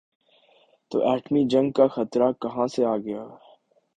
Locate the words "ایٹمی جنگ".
1.09-1.71